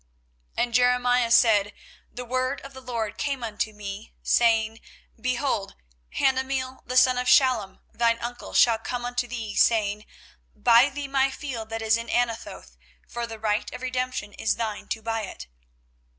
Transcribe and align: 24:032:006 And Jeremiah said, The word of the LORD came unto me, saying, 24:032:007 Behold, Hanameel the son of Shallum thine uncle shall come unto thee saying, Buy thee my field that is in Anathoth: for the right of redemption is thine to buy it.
24:032:006 0.57 0.63
And 0.63 0.73
Jeremiah 0.73 1.29
said, 1.29 1.73
The 2.11 2.25
word 2.25 2.59
of 2.61 2.73
the 2.73 2.81
LORD 2.81 3.19
came 3.19 3.43
unto 3.43 3.71
me, 3.71 4.15
saying, 4.23 4.79
24:032:007 5.17 5.21
Behold, 5.21 5.75
Hanameel 6.17 6.79
the 6.87 6.97
son 6.97 7.19
of 7.19 7.27
Shallum 7.27 7.81
thine 7.93 8.17
uncle 8.17 8.55
shall 8.55 8.79
come 8.79 9.05
unto 9.05 9.27
thee 9.27 9.53
saying, 9.53 10.07
Buy 10.55 10.89
thee 10.89 11.07
my 11.07 11.29
field 11.29 11.69
that 11.69 11.83
is 11.83 11.97
in 11.97 12.09
Anathoth: 12.09 12.77
for 13.07 13.27
the 13.27 13.37
right 13.37 13.71
of 13.71 13.83
redemption 13.83 14.33
is 14.33 14.55
thine 14.55 14.87
to 14.87 15.03
buy 15.03 15.21
it. 15.21 15.45